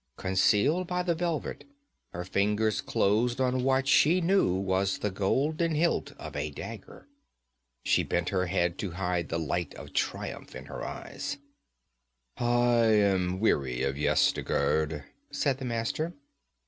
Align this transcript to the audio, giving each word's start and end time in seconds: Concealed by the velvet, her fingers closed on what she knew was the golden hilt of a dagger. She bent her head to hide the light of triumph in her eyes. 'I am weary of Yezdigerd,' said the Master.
Concealed 0.17 0.87
by 0.87 1.03
the 1.03 1.13
velvet, 1.13 1.63
her 2.11 2.23
fingers 2.25 2.81
closed 2.81 3.39
on 3.39 3.63
what 3.63 3.87
she 3.87 4.19
knew 4.19 4.55
was 4.55 4.97
the 4.97 5.11
golden 5.11 5.75
hilt 5.75 6.11
of 6.13 6.35
a 6.35 6.49
dagger. 6.49 7.07
She 7.85 8.01
bent 8.01 8.29
her 8.29 8.47
head 8.47 8.79
to 8.79 8.93
hide 8.97 9.29
the 9.29 9.37
light 9.37 9.75
of 9.75 9.93
triumph 9.93 10.55
in 10.55 10.65
her 10.65 10.83
eyes. 10.83 11.37
'I 12.37 12.83
am 12.85 13.39
weary 13.39 13.83
of 13.83 13.95
Yezdigerd,' 13.95 15.03
said 15.29 15.59
the 15.59 15.65
Master. 15.65 16.13